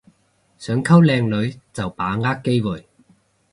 [0.57, 2.87] 想溝靚女就把握機會